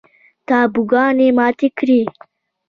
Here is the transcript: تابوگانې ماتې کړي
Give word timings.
تابوگانې 0.47 1.27
ماتې 1.37 1.67
کړي 1.77 2.01